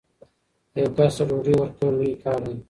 [0.79, 2.55] یو کس ته ډوډۍ ورکول لوی کار دی.